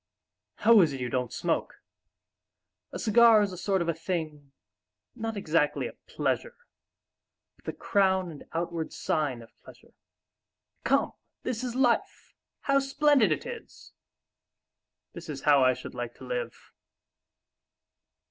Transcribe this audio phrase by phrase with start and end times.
[0.55, 1.75] "How is it you don't smoke?
[2.91, 4.51] A cigar is a sort of thing,
[5.15, 6.55] not exactly a pleasure,
[7.57, 9.93] but the crown and outward sign of pleasure.
[10.83, 11.11] Come,
[11.43, 12.33] this is life!
[12.61, 13.91] How splendid it is!
[15.13, 16.71] This is how I should like to live!"